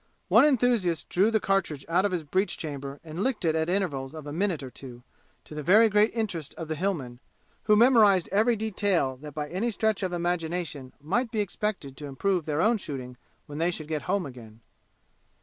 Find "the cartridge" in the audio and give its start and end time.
1.29-1.85